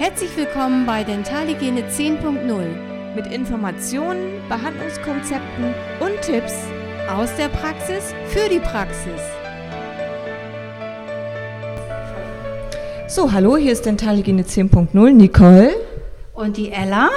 Herzlich 0.00 0.34
willkommen 0.34 0.86
bei 0.86 1.04
Dentalhygiene 1.04 1.82
10.0 1.82 3.14
mit 3.14 3.26
Informationen, 3.26 4.40
Behandlungskonzepten 4.48 5.74
und 6.00 6.22
Tipps 6.22 6.54
aus 7.14 7.28
der 7.36 7.48
Praxis 7.48 8.14
für 8.28 8.48
die 8.48 8.60
Praxis. 8.60 9.20
So, 13.08 13.30
hallo, 13.30 13.58
hier 13.58 13.72
ist 13.72 13.84
Dentalhygiene 13.84 14.44
10.0 14.44 15.10
Nicole 15.10 15.74
und 16.32 16.56
die 16.56 16.72
Ella. 16.72 17.10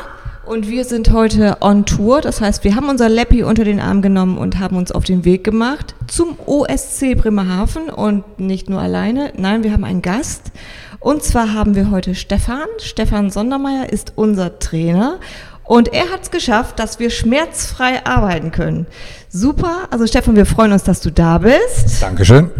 Und 0.46 0.68
wir 0.68 0.84
sind 0.84 1.14
heute 1.14 1.58
on 1.62 1.86
Tour, 1.86 2.20
das 2.20 2.42
heißt, 2.42 2.66
wir 2.66 2.76
haben 2.76 2.90
unser 2.90 3.08
Leppi 3.08 3.44
unter 3.44 3.64
den 3.64 3.80
Arm 3.80 4.02
genommen 4.02 4.38
und 4.38 4.60
haben 4.60 4.76
uns 4.76 4.92
auf 4.92 5.06
den 5.06 5.24
Weg 5.24 5.46
gemacht 5.46 5.96
zum 6.08 6.38
OSC 6.46 7.16
Bremerhaven 7.16 7.90
und 7.90 8.42
nicht 8.42 8.70
nur 8.70 8.82
alleine, 8.82 9.32
nein, 9.38 9.64
wir 9.64 9.72
haben 9.72 9.86
einen 9.86 10.02
Gast 10.02 10.52
und 11.00 11.24
zwar 11.24 11.54
haben 11.54 11.76
wir 11.76 11.92
heute 11.92 12.14
Stefan. 12.14 12.68
Stefan 12.80 13.30
Sondermeier 13.30 13.90
ist 13.90 14.14
unser 14.18 14.60
Trainer 14.60 15.22
und 15.64 15.94
er 15.94 16.10
hat 16.10 16.24
es 16.24 16.32
geschafft, 16.32 16.78
dass 16.78 17.00
wir 17.00 17.10
schmerzfrei 17.10 18.06
arbeiten 18.06 18.52
können. 18.52 18.86
Super, 19.30 19.88
also 19.92 20.06
Stefan, 20.08 20.36
wir 20.36 20.46
freuen 20.46 20.74
uns, 20.74 20.84
dass 20.84 21.00
du 21.00 21.10
da 21.10 21.38
bist. 21.38 22.02
Dankeschön. 22.02 22.52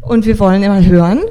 Und 0.00 0.26
wir 0.26 0.38
wollen 0.38 0.62
mal 0.62 0.86
hören, 0.86 1.22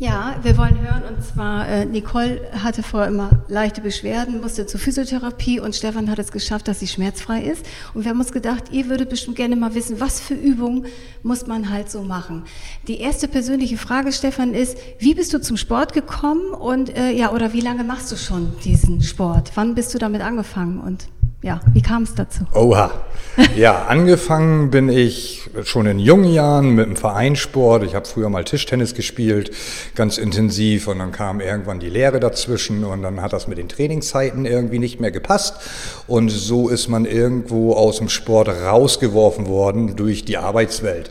ja, 0.00 0.34
wir 0.42 0.56
wollen 0.56 0.80
hören 0.80 1.02
und 1.14 1.22
zwar 1.22 1.68
äh, 1.68 1.84
Nicole 1.84 2.40
hatte 2.64 2.82
vorher 2.82 3.10
immer 3.10 3.44
leichte 3.48 3.82
Beschwerden, 3.82 4.40
musste 4.40 4.64
zur 4.64 4.80
Physiotherapie 4.80 5.60
und 5.60 5.76
Stefan 5.76 6.10
hat 6.10 6.18
es 6.18 6.32
geschafft, 6.32 6.68
dass 6.68 6.80
sie 6.80 6.86
schmerzfrei 6.86 7.42
ist. 7.42 7.66
Und 7.92 8.04
wir 8.04 8.10
haben 8.10 8.18
uns 8.18 8.32
gedacht, 8.32 8.72
ihr 8.72 8.88
würdet 8.88 9.10
bestimmt 9.10 9.36
gerne 9.36 9.56
mal 9.56 9.74
wissen, 9.74 10.00
was 10.00 10.18
für 10.18 10.32
Übungen 10.32 10.86
muss 11.22 11.46
man 11.46 11.68
halt 11.68 11.90
so 11.90 12.02
machen. 12.02 12.44
Die 12.88 12.98
erste 12.98 13.28
persönliche 13.28 13.76
Frage, 13.76 14.10
Stefan, 14.10 14.54
ist, 14.54 14.78
wie 14.98 15.14
bist 15.14 15.34
du 15.34 15.40
zum 15.42 15.58
Sport 15.58 15.92
gekommen 15.92 16.54
und 16.54 16.96
äh, 16.96 17.10
ja, 17.10 17.30
oder 17.32 17.52
wie 17.52 17.60
lange 17.60 17.84
machst 17.84 18.10
du 18.10 18.16
schon 18.16 18.52
diesen 18.64 19.02
Sport? 19.02 19.52
Wann 19.54 19.74
bist 19.74 19.92
du 19.92 19.98
damit 19.98 20.22
angefangen 20.22 20.80
und 20.80 21.08
ja, 21.42 21.60
wie 21.72 21.80
kam 21.80 22.02
es 22.02 22.14
dazu? 22.14 22.44
Oha. 22.52 22.90
Ja, 23.56 23.84
angefangen 23.88 24.70
bin 24.70 24.90
ich 24.90 25.48
schon 25.64 25.86
in 25.86 25.98
jungen 25.98 26.30
Jahren 26.30 26.74
mit 26.74 26.86
dem 26.86 26.96
Vereinssport. 26.96 27.82
Ich 27.82 27.94
habe 27.94 28.06
früher 28.06 28.28
mal 28.28 28.44
Tischtennis 28.44 28.94
gespielt, 28.94 29.50
ganz 29.94 30.18
intensiv. 30.18 30.86
Und 30.86 30.98
dann 30.98 31.12
kam 31.12 31.40
irgendwann 31.40 31.80
die 31.80 31.88
Lehre 31.88 32.20
dazwischen 32.20 32.84
und 32.84 33.02
dann 33.02 33.22
hat 33.22 33.32
das 33.32 33.48
mit 33.48 33.56
den 33.56 33.68
Trainingszeiten 33.68 34.44
irgendwie 34.44 34.78
nicht 34.78 35.00
mehr 35.00 35.10
gepasst. 35.10 35.54
Und 36.06 36.28
so 36.28 36.68
ist 36.68 36.88
man 36.88 37.06
irgendwo 37.06 37.72
aus 37.72 37.98
dem 37.98 38.10
Sport 38.10 38.48
rausgeworfen 38.48 39.46
worden 39.46 39.96
durch 39.96 40.26
die 40.26 40.36
Arbeitswelt. 40.36 41.10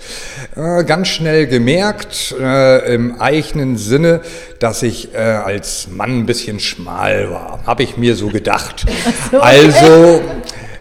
Äh, 0.55 0.83
ganz 0.83 1.08
schnell 1.08 1.47
gemerkt, 1.47 2.36
äh, 2.39 2.93
im 2.93 3.19
eigenen 3.19 3.77
Sinne, 3.77 4.21
dass 4.59 4.83
ich 4.83 5.13
äh, 5.13 5.17
als 5.17 5.88
Mann 5.89 6.19
ein 6.19 6.25
bisschen 6.25 6.59
schmal 6.59 7.31
war. 7.31 7.59
Habe 7.65 7.83
ich 7.83 7.97
mir 7.97 8.15
so 8.15 8.27
gedacht. 8.27 8.85
Also 9.39 10.21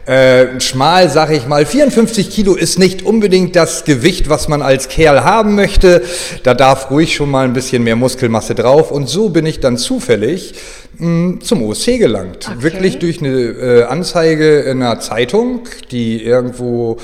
äh, 0.06 0.58
schmal, 0.58 1.10
sag 1.10 1.30
ich 1.30 1.46
mal, 1.46 1.66
54 1.66 2.30
Kilo 2.30 2.54
ist 2.54 2.78
nicht 2.78 3.02
unbedingt 3.02 3.54
das 3.54 3.84
Gewicht, 3.84 4.30
was 4.30 4.48
man 4.48 4.62
als 4.62 4.88
Kerl 4.88 5.22
haben 5.22 5.54
möchte. 5.54 6.02
Da 6.44 6.54
darf 6.54 6.90
ruhig 6.90 7.14
schon 7.14 7.30
mal 7.30 7.44
ein 7.44 7.52
bisschen 7.52 7.84
mehr 7.84 7.94
Muskelmasse 7.94 8.54
drauf. 8.54 8.90
Und 8.90 9.08
so 9.08 9.28
bin 9.28 9.44
ich 9.44 9.60
dann 9.60 9.76
zufällig 9.76 10.54
zum 10.98 11.62
OSC 11.62 11.98
gelangt. 11.98 12.48
Okay. 12.48 12.62
Wirklich 12.62 12.98
durch 12.98 13.20
eine 13.20 13.28
äh, 13.30 13.82
Anzeige 13.84 14.60
in 14.60 14.82
einer 14.82 14.98
Zeitung, 14.98 15.60
die 15.92 16.24
irgendwo 16.24 16.96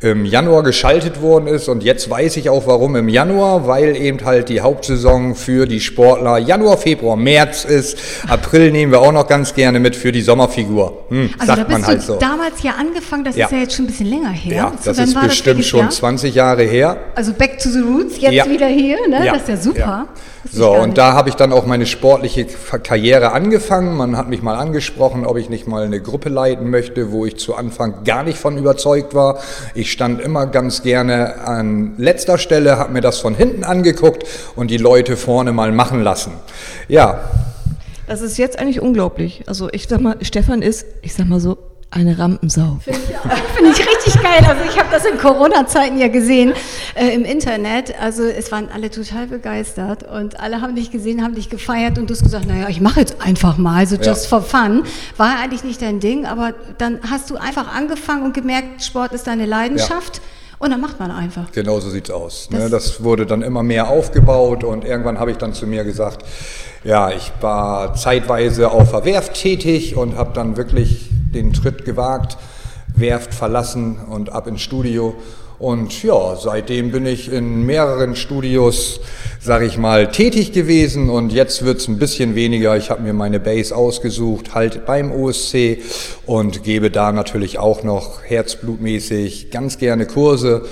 im 0.00 0.24
Januar 0.24 0.62
geschaltet 0.62 1.20
worden 1.20 1.46
ist. 1.48 1.68
Und 1.68 1.82
jetzt 1.84 2.08
weiß 2.08 2.38
ich 2.38 2.48
auch 2.48 2.66
warum 2.66 2.96
im 2.96 3.10
Januar, 3.10 3.66
weil 3.66 3.94
eben 3.94 4.24
halt 4.24 4.48
die 4.48 4.62
Hauptsaison 4.62 5.34
für 5.34 5.66
die 5.66 5.80
Sportler 5.80 6.38
Januar, 6.38 6.78
Februar, 6.78 7.16
März 7.16 7.66
ist. 7.66 7.98
April 8.26 8.72
nehmen 8.72 8.90
wir 8.90 9.02
auch 9.02 9.12
noch 9.12 9.26
ganz 9.26 9.52
gerne 9.52 9.80
mit 9.80 9.96
für 9.96 10.12
die 10.12 10.22
Sommerfigur. 10.22 11.04
Hm, 11.08 11.30
also 11.38 11.54
sagt 11.54 11.70
man 11.70 11.86
halt 11.86 12.00
so. 12.00 12.16
damals 12.16 12.62
ja 12.62 12.72
angefangen, 12.78 13.24
das 13.24 13.36
ja. 13.36 13.46
ist 13.46 13.52
ja 13.52 13.58
jetzt 13.58 13.74
schon 13.74 13.84
ein 13.84 13.88
bisschen 13.88 14.06
länger 14.06 14.30
her. 14.30 14.56
Ja, 14.56 14.72
das 14.82 14.98
ist 14.98 15.20
bestimmt 15.20 15.60
das 15.60 15.66
schon 15.66 15.80
Jahr? 15.80 15.90
20 15.90 16.34
Jahre 16.34 16.62
her. 16.62 16.96
Also 17.14 17.34
back 17.34 17.58
to 17.58 17.68
the 17.68 17.80
roots, 17.80 18.18
jetzt 18.18 18.32
ja. 18.32 18.48
wieder 18.48 18.66
hier, 18.68 18.96
ne? 19.08 19.26
Ja. 19.26 19.34
das 19.34 19.42
ist 19.42 19.48
ja 19.48 19.56
super. 19.58 20.08
So, 20.50 20.72
und 20.72 20.98
da 20.98 21.12
habe 21.12 21.28
ich 21.28 21.36
dann 21.36 21.52
auch 21.52 21.66
meine 21.66 21.86
sportliche 21.86 22.46
Karriere 22.82 23.30
angefangen. 23.30 23.41
Man 23.50 24.16
hat 24.16 24.28
mich 24.28 24.42
mal 24.42 24.54
angesprochen, 24.54 25.26
ob 25.26 25.36
ich 25.36 25.48
nicht 25.48 25.66
mal 25.66 25.84
eine 25.84 26.00
Gruppe 26.00 26.28
leiten 26.28 26.70
möchte, 26.70 27.10
wo 27.10 27.26
ich 27.26 27.36
zu 27.36 27.54
Anfang 27.54 28.04
gar 28.04 28.22
nicht 28.22 28.38
von 28.38 28.56
überzeugt 28.56 29.14
war. 29.14 29.40
Ich 29.74 29.90
stand 29.90 30.20
immer 30.20 30.46
ganz 30.46 30.82
gerne 30.82 31.40
an 31.40 31.94
letzter 31.96 32.38
Stelle, 32.38 32.78
habe 32.78 32.92
mir 32.92 33.00
das 33.00 33.18
von 33.18 33.34
hinten 33.34 33.64
angeguckt 33.64 34.24
und 34.54 34.70
die 34.70 34.76
Leute 34.76 35.16
vorne 35.16 35.52
mal 35.52 35.72
machen 35.72 36.02
lassen. 36.02 36.32
Ja. 36.88 37.20
Das 38.06 38.20
ist 38.20 38.38
jetzt 38.38 38.58
eigentlich 38.58 38.80
unglaublich. 38.80 39.44
Also 39.46 39.68
ich 39.72 39.88
sag 39.88 40.00
mal, 40.00 40.16
Stefan 40.22 40.62
ist, 40.62 40.84
ich 41.02 41.14
sag 41.14 41.26
mal 41.26 41.40
so, 41.40 41.58
eine 41.92 42.18
Rampensau. 42.18 42.78
Finde 42.84 43.00
ich, 43.00 43.16
find 43.56 43.78
ich, 43.78 43.86
richtig 43.86 44.14
geil. 44.22 44.44
Also 44.48 44.62
ich 44.68 44.78
habe 44.78 44.88
das 44.90 45.04
in 45.04 45.18
Corona-Zeiten 45.18 45.98
ja 45.98 46.08
gesehen 46.08 46.52
äh, 46.94 47.14
im 47.14 47.24
Internet. 47.24 47.94
Also 48.00 48.24
es 48.24 48.50
waren 48.50 48.68
alle 48.72 48.90
total 48.90 49.26
begeistert 49.26 50.02
und 50.08 50.40
alle 50.40 50.60
haben 50.60 50.74
dich 50.74 50.90
gesehen, 50.90 51.22
haben 51.22 51.34
dich 51.34 51.50
gefeiert 51.50 51.98
und 51.98 52.08
du 52.08 52.14
hast 52.14 52.22
gesagt, 52.22 52.46
naja, 52.46 52.68
ich 52.68 52.80
mache 52.80 53.00
jetzt 53.00 53.16
einfach 53.20 53.58
mal, 53.58 53.86
so 53.86 53.96
just 53.96 54.30
ja. 54.30 54.40
for 54.40 54.42
fun. 54.42 54.84
War 55.16 55.38
eigentlich 55.40 55.64
nicht 55.64 55.82
dein 55.82 56.00
Ding, 56.00 56.24
aber 56.24 56.54
dann 56.78 56.98
hast 57.08 57.30
du 57.30 57.36
einfach 57.36 57.74
angefangen 57.74 58.24
und 58.24 58.34
gemerkt, 58.34 58.82
Sport 58.82 59.12
ist 59.12 59.26
deine 59.26 59.46
Leidenschaft. 59.46 60.16
Ja. 60.16 60.22
Und 60.58 60.70
dann 60.70 60.80
macht 60.80 61.00
man 61.00 61.10
einfach. 61.10 61.50
Genau 61.50 61.80
so 61.80 61.90
sieht 61.90 62.04
es 62.04 62.10
aus. 62.12 62.48
Ne? 62.50 62.60
Das, 62.60 62.70
das 62.70 63.02
wurde 63.02 63.26
dann 63.26 63.42
immer 63.42 63.64
mehr 63.64 63.88
aufgebaut 63.88 64.62
und 64.62 64.84
irgendwann 64.84 65.18
habe 65.18 65.32
ich 65.32 65.36
dann 65.36 65.54
zu 65.54 65.66
mir 65.66 65.82
gesagt, 65.82 66.24
ja, 66.84 67.10
ich 67.10 67.32
war 67.40 67.94
zeitweise 67.94 68.70
auf 68.70 68.92
der 68.92 69.04
Werft 69.04 69.34
tätig 69.34 69.96
und 69.96 70.16
habe 70.16 70.30
dann 70.34 70.56
wirklich 70.56 71.11
den 71.34 71.54
Schritt 71.54 71.84
gewagt, 71.84 72.36
Werft 72.94 73.34
verlassen 73.34 73.96
und 74.10 74.30
ab 74.32 74.46
ins 74.46 74.60
Studio. 74.60 75.14
Und 75.58 76.02
ja, 76.02 76.34
seitdem 76.34 76.90
bin 76.90 77.06
ich 77.06 77.30
in 77.30 77.64
mehreren 77.64 78.16
Studios, 78.16 78.98
sage 79.40 79.64
ich 79.64 79.78
mal, 79.78 80.10
tätig 80.10 80.50
gewesen 80.52 81.08
und 81.08 81.32
jetzt 81.32 81.64
wird 81.64 81.78
es 81.78 81.86
ein 81.86 81.98
bisschen 81.98 82.34
weniger. 82.34 82.76
Ich 82.76 82.90
habe 82.90 83.02
mir 83.02 83.12
meine 83.12 83.38
Base 83.38 83.74
ausgesucht, 83.74 84.56
halt 84.56 84.86
beim 84.86 85.12
OSC 85.12 85.78
und 86.26 86.64
gebe 86.64 86.90
da 86.90 87.12
natürlich 87.12 87.60
auch 87.60 87.84
noch 87.84 88.24
herzblutmäßig 88.24 89.52
ganz 89.52 89.78
gerne 89.78 90.06
Kurse 90.06 90.62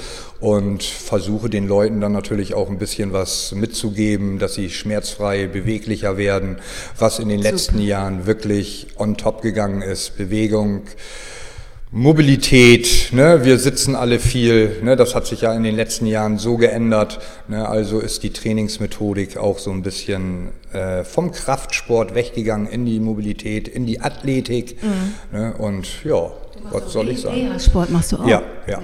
und 0.40 0.82
versuche 0.82 1.50
den 1.50 1.68
Leuten 1.68 2.00
dann 2.00 2.12
natürlich 2.12 2.54
auch 2.54 2.70
ein 2.70 2.78
bisschen 2.78 3.12
was 3.12 3.52
mitzugeben, 3.52 4.38
dass 4.38 4.54
sie 4.54 4.70
schmerzfrei 4.70 5.46
beweglicher 5.46 6.16
werden, 6.16 6.56
was 6.98 7.18
in 7.18 7.28
den 7.28 7.40
letzten 7.40 7.74
Super. 7.74 7.86
Jahren 7.86 8.26
wirklich 8.26 8.88
on 8.96 9.16
top 9.16 9.42
gegangen 9.42 9.82
ist. 9.82 10.16
Bewegung, 10.16 10.82
Mobilität, 11.92 13.08
ne, 13.10 13.44
wir 13.44 13.58
sitzen 13.58 13.96
alle 13.96 14.20
viel, 14.20 14.80
ne, 14.80 14.94
das 14.94 15.16
hat 15.16 15.26
sich 15.26 15.40
ja 15.40 15.52
in 15.52 15.64
den 15.64 15.74
letzten 15.74 16.06
Jahren 16.06 16.38
so 16.38 16.56
geändert. 16.56 17.18
Ne, 17.48 17.68
also 17.68 17.98
ist 17.98 18.22
die 18.22 18.30
Trainingsmethodik 18.30 19.36
auch 19.36 19.58
so 19.58 19.72
ein 19.72 19.82
bisschen 19.82 20.50
äh, 20.72 21.02
vom 21.02 21.32
Kraftsport 21.32 22.14
weggegangen 22.14 22.68
in 22.68 22.86
die 22.86 23.00
Mobilität, 23.00 23.66
in 23.66 23.86
die 23.86 24.00
Athletik. 24.00 24.80
Mhm. 24.82 25.36
Ne, 25.36 25.54
und 25.58 26.04
ja, 26.04 26.30
was 26.70 26.92
soll 26.92 27.08
ich 27.08 27.22
sagen? 27.22 27.58
Sport 27.58 27.90
machst 27.90 28.12
du 28.12 28.18
auch. 28.18 28.26
Ja, 28.26 28.42
ja. 28.68 28.80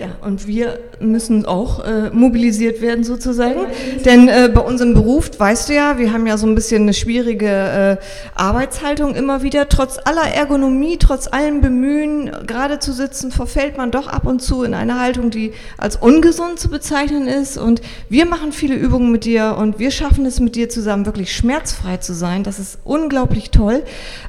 Ja, 0.00 0.12
und 0.22 0.46
wir 0.46 0.78
müssen 0.98 1.44
auch 1.44 1.84
äh, 1.84 2.08
mobilisiert 2.08 2.80
werden 2.80 3.04
sozusagen. 3.04 3.66
Denn 4.06 4.28
äh, 4.28 4.50
bei 4.50 4.62
unserem 4.62 4.94
Beruf, 4.94 5.28
weißt 5.38 5.68
du 5.68 5.74
ja, 5.74 5.98
wir 5.98 6.14
haben 6.14 6.26
ja 6.26 6.38
so 6.38 6.46
ein 6.46 6.54
bisschen 6.54 6.84
eine 6.84 6.94
schwierige 6.94 7.98
äh, 8.00 8.04
Arbeitshaltung 8.34 9.14
immer 9.14 9.42
wieder. 9.42 9.68
Trotz 9.68 9.98
aller 10.02 10.22
Ergonomie, 10.34 10.96
trotz 10.96 11.28
allem 11.30 11.60
Bemühen, 11.60 12.30
gerade 12.46 12.78
zu 12.78 12.94
sitzen, 12.94 13.30
verfällt 13.30 13.76
man 13.76 13.90
doch 13.90 14.06
ab 14.06 14.24
und 14.24 14.40
zu 14.40 14.62
in 14.62 14.72
eine 14.72 14.98
Haltung, 14.98 15.28
die 15.28 15.52
als 15.76 15.96
ungesund 15.96 16.58
zu 16.58 16.70
bezeichnen 16.70 17.28
ist. 17.28 17.58
Und 17.58 17.82
wir 18.08 18.24
machen 18.24 18.52
viele 18.52 18.76
Übungen 18.76 19.12
mit 19.12 19.26
dir 19.26 19.56
und 19.58 19.78
wir 19.78 19.90
schaffen 19.90 20.24
es 20.24 20.40
mit 20.40 20.56
dir 20.56 20.70
zusammen, 20.70 21.04
wirklich 21.04 21.36
schmerzfrei 21.36 21.98
zu 21.98 22.14
sein. 22.14 22.42
Das 22.42 22.58
ist 22.58 22.78
unglaublich 22.84 23.50
toll. 23.50 23.82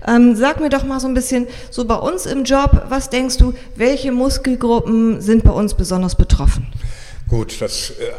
Ähm, 0.05 0.35
sag 0.35 0.59
mir 0.59 0.67
doch 0.67 0.83
mal 0.83 0.99
so 0.99 1.07
ein 1.07 1.13
bisschen, 1.13 1.47
so 1.69 1.85
bei 1.85 1.95
uns 1.95 2.25
im 2.25 2.43
Job, 2.43 2.87
was 2.89 3.09
denkst 3.09 3.37
du, 3.37 3.53
welche 3.77 4.11
Muskelgruppen 4.11 5.21
sind 5.21 5.45
bei 5.45 5.51
uns 5.51 5.60
uns 5.61 5.73
besonders 5.73 6.15
betroffen? 6.15 6.67
Gut, 7.29 7.61
das 7.61 7.91
äh, 7.91 8.11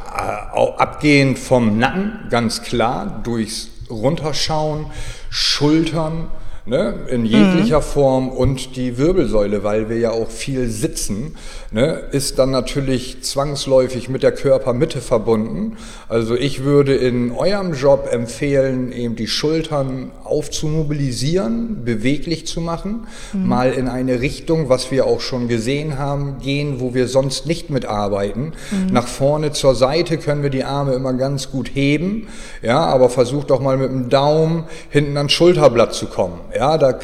abgehend 0.78 1.38
vom 1.38 1.78
Nacken, 1.78 2.28
ganz 2.30 2.62
klar, 2.62 3.20
durchs 3.22 3.68
Runterschauen, 3.90 4.86
Schultern, 5.28 6.28
ne, 6.64 6.94
in 7.08 7.24
jeglicher 7.24 7.78
mhm. 7.78 7.84
Form 7.84 8.28
und 8.28 8.76
die 8.76 8.98
Wirbelsäule, 8.98 9.64
weil 9.64 9.88
wir 9.88 9.98
ja 9.98 10.10
auch 10.10 10.30
viel 10.30 10.68
sitzen, 10.68 11.36
ne, 11.70 12.02
ist 12.12 12.38
dann 12.38 12.50
natürlich 12.50 13.22
zwangsläufig 13.22 14.08
mit 14.08 14.22
der 14.22 14.32
Körpermitte 14.32 15.00
verbunden. 15.00 15.76
Also 16.08 16.36
ich 16.36 16.62
würde 16.62 16.94
in 16.94 17.32
eurem 17.32 17.74
Job 17.74 18.08
empfehlen, 18.10 18.92
eben 18.92 19.16
die 19.16 19.26
Schultern 19.26 20.12
aufzumobilisieren, 20.24 21.84
beweglich 21.84 22.46
zu 22.46 22.60
machen, 22.60 23.06
mhm. 23.32 23.48
mal 23.48 23.72
in 23.72 23.88
eine 23.88 24.20
Richtung, 24.20 24.68
was 24.68 24.90
wir 24.90 25.06
auch 25.06 25.20
schon 25.20 25.48
gesehen 25.48 25.98
haben, 25.98 26.38
gehen, 26.38 26.78
wo 26.78 26.94
wir 26.94 27.08
sonst 27.08 27.46
nicht 27.46 27.70
mitarbeiten. 27.70 28.52
Mhm. 28.70 28.92
Nach 28.92 29.08
vorne 29.08 29.52
zur 29.52 29.74
Seite 29.74 30.18
können 30.18 30.42
wir 30.42 30.50
die 30.50 30.64
Arme 30.64 30.92
immer 30.92 31.12
ganz 31.14 31.50
gut 31.50 31.74
heben, 31.74 32.28
ja, 32.62 32.84
aber 32.84 33.08
versucht 33.08 33.50
doch 33.50 33.60
mal 33.60 33.76
mit 33.76 33.90
dem 33.90 34.08
Daumen 34.08 34.64
hinten 34.90 35.16
ans 35.16 35.32
Schulterblatt 35.32 35.94
zu 35.94 36.06
kommen. 36.06 36.38
Ja, 36.54 36.76
da, 36.76 36.98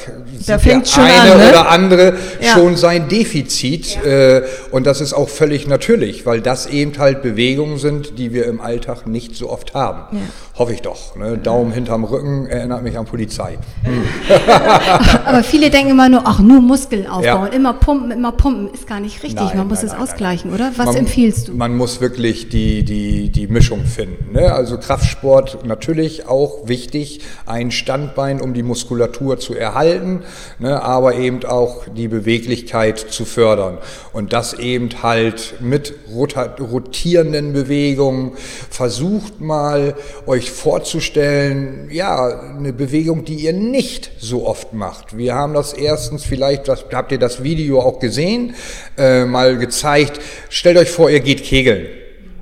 da 0.47 0.59
fängt 0.59 0.95
der 0.97 1.05
eine 1.05 1.33
an, 1.33 1.39
ne? 1.39 1.49
oder 1.49 1.69
andere 1.71 2.15
ja. 2.41 2.53
schon 2.53 2.77
sein 2.77 3.09
Defizit. 3.09 3.99
Ja. 4.05 4.39
Äh, 4.39 4.43
und 4.71 4.87
das 4.87 5.01
ist 5.01 5.15
auch 5.15 5.29
völlig 5.29 5.67
natürlich, 5.67 6.27
weil 6.27 6.41
das 6.41 6.67
eben 6.67 6.99
halt 6.99 7.23
Bewegungen 7.23 7.79
sind, 7.79 8.19
die 8.19 8.33
wir 8.33 8.47
im 8.47 8.61
Alltag 8.61 9.07
nicht 9.07 9.37
so 9.37 9.51
oft 9.51 9.75
haben. 9.75 10.17
Ja. 10.17 10.23
Hoffe 10.59 10.73
ich 10.73 10.83
doch. 10.83 11.15
Ne? 11.15 11.39
Daumen 11.39 11.71
hinterm 11.73 12.03
Rücken 12.03 12.47
erinnert 12.47 12.83
mich 12.83 12.99
an 12.99 13.07
Polizei. 13.07 13.59
Hm. 13.85 14.03
Aber 15.25 15.45
viele 15.45 15.71
denken 15.71 15.93
immer 15.93 16.09
nur, 16.09 16.23
ach, 16.25 16.41
nur 16.41 16.61
Muskeln 16.61 17.07
aufbauen. 17.07 17.53
Immer 17.53 17.75
pumpen, 17.75 18.11
immer 18.11 18.33
pumpen. 18.33 18.75
Ist 18.75 18.89
gar 18.89 18.99
nicht 18.99 19.23
richtig. 19.23 19.41
Nein, 19.41 19.57
man 19.57 19.69
muss 19.69 19.79
nein, 19.79 19.87
es 19.87 19.93
nein, 19.93 20.03
ausgleichen, 20.03 20.53
oder? 20.53 20.73
Was 20.77 20.87
man, 20.87 20.97
empfiehlst 20.97 21.49
du? 21.49 21.53
Man 21.53 21.77
muss 21.77 22.01
wirklich 22.01 22.49
die, 22.49 22.85
die, 22.85 23.31
die 23.31 23.47
Mischung 23.47 23.85
finden. 23.85 24.33
Ne? 24.33 24.53
Also 24.53 24.79
Kraftsport 24.79 25.65
natürlich 25.65 26.27
auch 26.27 26.67
wichtig. 26.67 27.21
Ein 27.47 27.71
Standbein, 27.71 28.41
um 28.41 28.53
die 28.53 28.65
Muskulatur 28.65 29.38
zu 29.39 29.55
erhalten, 29.55 30.23
ne? 30.59 30.83
aber 30.83 31.15
eben 31.15 31.45
auch 31.45 31.85
die 31.87 32.09
Beweglichkeit 32.09 32.99
zu 32.99 33.25
fördern. 33.25 33.79
Und 34.13 34.33
das 34.33 34.55
eben 34.55 34.91
halt 35.03 35.55
mit 35.61 35.95
rotierenden 36.11 37.53
Bewegungen. 37.53 38.33
Versucht 38.71 39.41
mal, 39.41 39.95
euch 40.27 40.51
vorzustellen, 40.51 41.89
ja, 41.91 42.55
eine 42.57 42.73
Bewegung, 42.73 43.25
die 43.25 43.35
ihr 43.35 43.53
nicht 43.53 44.11
so 44.19 44.47
oft 44.47 44.73
macht. 44.73 45.17
Wir 45.17 45.35
haben 45.35 45.55
das 45.55 45.73
erstens, 45.73 46.25
vielleicht 46.25 46.69
das, 46.69 46.85
habt 46.93 47.13
ihr 47.13 47.19
das 47.19 47.43
Video 47.43 47.81
auch 47.81 47.99
gesehen, 47.99 48.55
äh, 48.97 49.25
mal 49.25 49.59
gezeigt. 49.59 50.21
Stellt 50.49 50.79
euch 50.79 50.91
vor, 50.91 51.11
ihr 51.11 51.21
geht 51.21 51.45
kegeln 51.45 51.87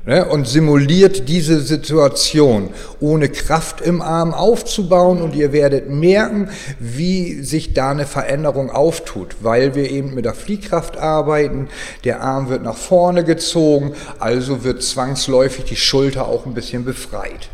ne, 0.07 0.25
und 0.25 0.49
simuliert 0.49 1.29
diese 1.29 1.61
Situation, 1.61 2.71
ohne 3.01 3.29
Kraft 3.29 3.81
im 3.83 4.01
Arm 4.01 4.33
aufzubauen. 4.33 5.21
Und 5.21 5.35
ihr 5.35 5.53
werdet 5.53 5.91
merken, 5.91 6.49
wie 6.79 7.43
sich 7.43 7.75
da 7.75 7.91
eine 7.91 8.07
Veränderung 8.07 8.71
auftut, 8.71 9.37
weil 9.41 9.75
wir 9.75 9.91
eben 9.91 10.15
mit 10.15 10.25
der 10.25 10.35
Fliehkraft 10.35 10.97
arbeiten, 10.97 11.69
der 12.05 12.23
Arm 12.23 12.49
wird 12.49 12.63
nach 12.63 12.77
vorne 12.77 13.25
gezogen, 13.25 13.93
also 14.19 14.65
wird 14.65 14.83
zwangsläufig 14.83 15.65
die 15.65 15.77
Schulter 15.77 16.29
auch 16.29 16.47
ein 16.47 16.55
bisschen 16.55 16.85
befreit. 16.85 17.51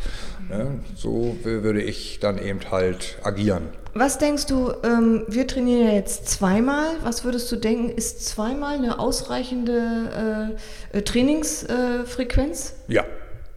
Ne, 0.49 0.81
so 0.95 1.37
würde 1.43 1.83
ich 1.83 2.19
dann 2.21 2.39
eben 2.39 2.61
halt 2.71 3.19
agieren. 3.23 3.69
Was 3.95 4.19
denkst 4.19 4.47
du, 4.47 4.73
ähm, 4.85 5.25
wir 5.29 5.47
trainieren 5.47 5.87
ja 5.87 5.93
jetzt 5.93 6.29
zweimal. 6.29 6.87
Was 7.03 7.25
würdest 7.25 7.53
du 7.53 7.57
denken, 7.57 7.91
ist 7.91 8.27
zweimal 8.27 8.77
eine 8.77 8.99
ausreichende 8.99 10.55
äh, 10.93 10.99
äh 10.99 11.03
Trainingsfrequenz? 11.03 12.75
Äh, 12.89 12.95
ja, 12.95 13.05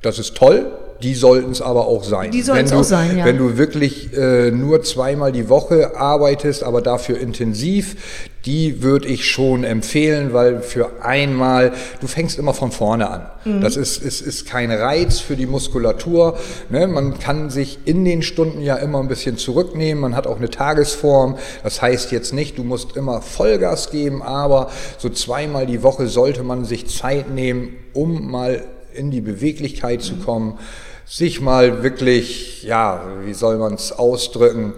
das 0.02 0.20
ist 0.20 0.36
toll. 0.36 0.72
Die 1.02 1.14
sollten 1.14 1.52
es 1.52 1.62
aber 1.62 1.88
auch 1.88 2.04
sein. 2.04 2.32
Die 2.32 2.42
sollten 2.42 2.66
es 2.66 2.74
auch 2.74 2.84
sein, 2.84 3.18
ja. 3.18 3.26
Wenn 3.26 3.38
du 3.38 3.58
wirklich 3.58 4.16
äh, 4.16 4.52
nur 4.52 4.82
zweimal 4.82 5.32
die 5.32 5.50
Woche 5.50 5.98
arbeitest, 5.98 6.64
aber 6.64 6.82
dafür 6.82 7.18
intensiv, 7.18 8.30
die 8.46 8.84
würde 8.84 9.08
ich 9.08 9.30
schon 9.30 9.64
empfehlen, 9.64 10.32
weil 10.32 10.62
für 10.62 11.02
einmal, 11.02 11.74
du 12.00 12.08
fängst 12.08 12.38
immer 12.38 12.54
von 12.54 12.72
vorne 12.72 13.10
an. 13.10 13.26
Mhm. 13.44 13.62
Das 13.62 13.76
ist, 13.76 14.04
ist, 14.04 14.22
ist 14.22 14.46
kein 14.46 14.72
Reiz 14.72 15.20
für 15.20 15.36
die 15.36 15.48
Muskulatur. 15.48 16.38
Ne? 16.70 16.88
Man 16.88 17.18
kann 17.18 17.50
sich 17.50 17.80
in 17.86 18.06
den 18.06 18.22
Stunden 18.22 18.62
ja 18.62 18.76
immer 18.76 19.00
ein 19.00 19.08
bisschen 19.08 19.38
zurücknehmen. 19.38 20.00
Man 20.02 20.16
hat 20.16 20.28
auch 20.28 20.38
eine 20.38 20.50
Tagesform. 20.50 21.38
Das 21.64 21.82
heißt 21.82 22.12
jetzt 22.12 22.34
nicht, 22.34 22.58
du 22.60 22.64
musst 22.64 22.96
immer 22.96 23.22
Vollgas 23.22 23.90
geben, 23.90 24.22
aber 24.22 24.70
so 25.00 25.10
zweimal 25.10 25.66
die 25.66 25.82
Woche 25.82 26.08
sollte 26.08 26.44
man 26.44 26.66
sich 26.66 26.88
Zeit 26.88 27.32
nehmen, 27.32 27.76
um 27.94 28.30
mal 28.30 28.64
in 28.94 29.10
die 29.10 29.22
Beweglichkeit 29.22 30.04
zu 30.04 30.16
kommen, 30.18 30.60
sich 31.06 31.42
mal 31.42 31.84
wirklich, 31.84 32.64
ja, 32.64 33.04
wie 33.24 33.34
soll 33.34 33.58
man 33.58 33.74
es 33.74 33.92
ausdrücken, 33.92 34.74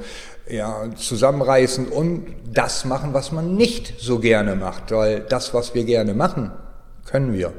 ja, 0.50 0.84
zusammenreißen 0.96 1.88
und 1.88 2.26
das 2.54 2.86
machen, 2.86 3.14
was 3.14 3.32
man 3.32 3.56
nicht 3.56 3.94
so 4.00 4.20
gerne 4.20 4.56
macht, 4.56 4.92
weil 4.92 5.22
das, 5.22 5.54
was 5.54 5.76
wir 5.76 5.84
gerne 5.84 6.14
machen, 6.14 6.52
können 7.06 7.34
wir. 7.34 7.54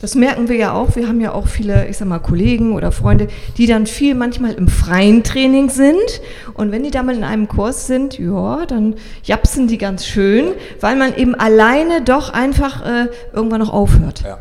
Das 0.00 0.14
merken 0.14 0.48
wir 0.48 0.56
ja 0.56 0.74
auch. 0.74 0.96
Wir 0.96 1.08
haben 1.08 1.20
ja 1.20 1.32
auch 1.32 1.46
viele, 1.46 1.88
ich 1.88 1.96
sag 1.96 2.08
mal, 2.08 2.18
Kollegen 2.18 2.74
oder 2.74 2.92
Freunde, 2.92 3.28
die 3.56 3.66
dann 3.66 3.86
viel 3.86 4.14
manchmal 4.14 4.52
im 4.52 4.68
freien 4.68 5.22
Training 5.22 5.70
sind. 5.70 6.20
Und 6.52 6.72
wenn 6.72 6.82
die 6.82 6.90
da 6.90 7.02
mal 7.02 7.16
in 7.16 7.24
einem 7.24 7.48
Kurs 7.48 7.86
sind, 7.86 8.18
ja, 8.18 8.66
dann 8.66 8.96
japsen 9.22 9.66
die 9.66 9.78
ganz 9.78 10.04
schön, 10.04 10.52
weil 10.80 10.96
man 10.96 11.16
eben 11.16 11.34
alleine 11.34 12.02
doch 12.02 12.28
einfach 12.28 12.84
äh, 12.84 13.08
irgendwann 13.32 13.60
noch 13.60 13.72
aufhört. 13.72 14.22
Ja. 14.26 14.38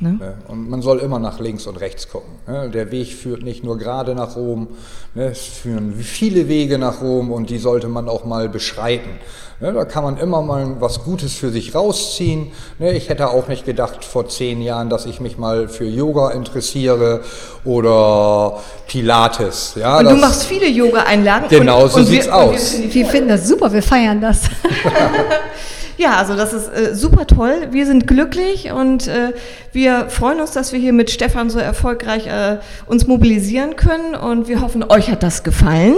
Ne? 0.00 0.34
Und 0.48 0.68
man 0.68 0.82
soll 0.82 0.98
immer 0.98 1.20
nach 1.20 1.38
links 1.38 1.66
und 1.68 1.76
rechts 1.76 2.08
gucken. 2.08 2.32
Ne? 2.48 2.68
Der 2.68 2.90
Weg 2.90 3.12
führt 3.12 3.42
nicht 3.42 3.62
nur 3.62 3.78
gerade 3.78 4.14
nach 4.14 4.34
Rom, 4.34 4.68
ne? 5.14 5.26
es 5.26 5.44
führen 5.44 5.94
viele 5.94 6.48
Wege 6.48 6.78
nach 6.78 7.00
Rom 7.00 7.30
und 7.30 7.48
die 7.48 7.58
sollte 7.58 7.88
man 7.88 8.08
auch 8.08 8.24
mal 8.24 8.48
beschreiten. 8.48 9.10
Da 9.60 9.84
kann 9.84 10.02
man 10.02 10.16
immer 10.18 10.42
mal 10.42 10.80
was 10.80 11.04
Gutes 11.04 11.34
für 11.34 11.50
sich 11.50 11.76
rausziehen. 11.76 12.48
Ich 12.80 13.08
hätte 13.08 13.28
auch 13.28 13.46
nicht 13.46 13.64
gedacht 13.64 14.04
vor 14.04 14.28
zehn 14.28 14.60
Jahren, 14.60 14.90
dass 14.90 15.06
ich 15.06 15.20
mich 15.20 15.38
mal 15.38 15.68
für 15.68 15.84
Yoga 15.84 16.32
interessiere 16.32 17.22
oder 17.64 18.58
Pilates. 18.88 19.74
Ja, 19.76 20.00
und 20.00 20.10
du 20.10 20.16
machst 20.16 20.44
viele 20.44 20.68
Yoga-Einlagen. 20.68 21.46
Genau, 21.48 21.86
so 21.86 22.02
sieht 22.02 22.22
es 22.22 22.28
aus. 22.28 22.74
Wir 22.90 23.06
finden 23.06 23.28
das 23.28 23.46
super, 23.46 23.72
wir 23.72 23.82
feiern 23.82 24.20
das. 24.20 24.40
Ja, 25.96 26.16
also 26.16 26.36
das 26.36 26.52
ist 26.52 26.68
äh, 26.68 26.94
super 26.94 27.26
toll. 27.26 27.68
Wir 27.70 27.86
sind 27.86 28.06
glücklich 28.06 28.72
und 28.72 29.06
äh, 29.06 29.32
wir 29.72 30.08
freuen 30.08 30.40
uns, 30.40 30.52
dass 30.52 30.72
wir 30.72 30.80
hier 30.80 30.92
mit 30.92 31.10
Stefan 31.10 31.50
so 31.50 31.58
erfolgreich 31.58 32.26
äh, 32.26 32.58
uns 32.86 33.06
mobilisieren 33.06 33.76
können 33.76 34.14
und 34.14 34.48
wir 34.48 34.60
hoffen, 34.60 34.84
euch 34.88 35.10
hat 35.10 35.22
das 35.22 35.44
gefallen. 35.44 35.94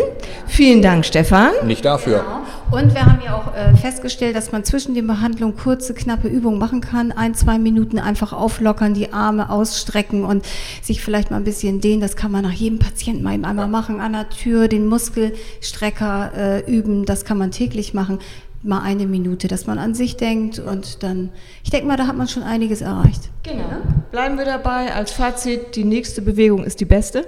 Vielen 0.46 0.82
Dank, 0.82 1.04
Stefan. 1.06 1.50
Nicht 1.64 1.84
dafür. 1.84 2.18
Genau. 2.18 2.46
Und 2.78 2.94
wir 2.94 3.06
haben 3.06 3.20
ja 3.24 3.36
auch 3.36 3.54
äh, 3.54 3.76
festgestellt, 3.76 4.34
dass 4.34 4.50
man 4.50 4.64
zwischen 4.64 4.94
den 4.94 5.06
Behandlungen 5.06 5.56
kurze, 5.56 5.94
knappe 5.94 6.26
Übungen 6.26 6.58
machen 6.58 6.80
kann. 6.80 7.12
Ein, 7.12 7.34
zwei 7.34 7.58
Minuten 7.58 7.98
einfach 7.98 8.32
auflockern, 8.32 8.92
die 8.92 9.12
Arme 9.12 9.50
ausstrecken 9.50 10.24
und 10.24 10.44
sich 10.82 11.00
vielleicht 11.00 11.30
mal 11.30 11.36
ein 11.36 11.44
bisschen 11.44 11.80
dehnen. 11.80 12.00
Das 12.00 12.16
kann 12.16 12.32
man 12.32 12.42
nach 12.42 12.52
jedem 12.52 12.80
Patienten 12.80 13.22
mal 13.22 13.30
einmal 13.32 13.68
machen. 13.68 14.00
An 14.00 14.14
der 14.14 14.28
Tür 14.28 14.66
den 14.66 14.86
Muskelstrecker 14.86 16.32
äh, 16.36 16.70
üben. 16.70 17.04
Das 17.04 17.24
kann 17.24 17.38
man 17.38 17.52
täglich 17.52 17.94
machen 17.94 18.18
mal 18.66 18.82
eine 18.82 19.06
Minute, 19.06 19.48
dass 19.48 19.66
man 19.66 19.78
an 19.78 19.94
sich 19.94 20.16
denkt 20.16 20.58
und 20.58 21.02
dann, 21.02 21.30
ich 21.64 21.70
denke 21.70 21.86
mal, 21.86 21.96
da 21.96 22.06
hat 22.06 22.16
man 22.16 22.28
schon 22.28 22.42
einiges 22.42 22.80
erreicht. 22.80 23.30
Genau. 23.42 23.64
Bleiben 24.10 24.38
wir 24.38 24.44
dabei. 24.44 24.92
Als 24.92 25.12
Fazit, 25.12 25.76
die 25.76 25.84
nächste 25.84 26.22
Bewegung 26.22 26.64
ist 26.64 26.80
die 26.80 26.84
beste. 26.84 27.26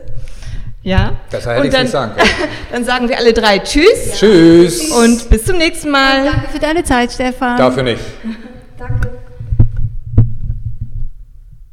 Ja. 0.82 1.16
Das 1.30 1.45
hätte 1.47 1.66
ich 1.66 1.73
dann, 1.73 1.83
nicht 1.83 1.92
sagen 1.92 2.12
können. 2.16 2.30
dann 2.73 2.85
sagen 2.85 3.09
wir 3.09 3.18
alle 3.18 3.33
drei 3.33 3.59
Tschüss. 3.59 4.07
Ja. 4.07 4.14
Tschüss. 4.16 4.90
Und 4.90 5.28
bis 5.28 5.45
zum 5.45 5.59
nächsten 5.59 5.90
Mal. 5.90 6.21
Und 6.21 6.26
danke 6.26 6.49
für 6.52 6.59
deine 6.59 6.85
Zeit, 6.85 7.12
Stefan. 7.12 7.59
Dafür 7.59 7.83
nicht. 7.83 8.00